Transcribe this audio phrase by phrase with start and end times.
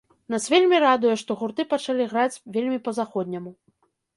[0.35, 3.51] Нас вельмі радуе, што гурты пачалі граць вельмі па-заходняму.